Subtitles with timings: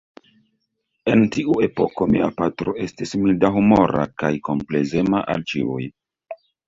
[1.11, 5.81] En tiu epoko mia patro estis mildahumora kaj komplezema al ĉiuj.